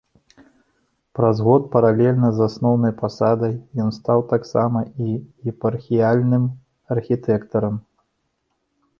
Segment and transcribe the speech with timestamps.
[1.17, 3.53] Праз год паралельна з асноўнай пасадай
[3.85, 5.17] ён стаў таксама і
[5.51, 6.47] епархіяльным
[6.97, 7.75] архітэктарам.